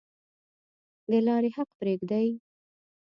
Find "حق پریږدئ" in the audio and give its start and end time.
1.57-2.27